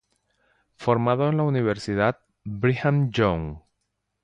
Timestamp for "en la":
1.29-1.43